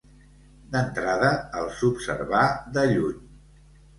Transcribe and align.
D'entrada, 0.75 1.29
els 1.59 1.83
observà 1.89 2.41
de 2.79 2.87
lluny. 2.95 3.23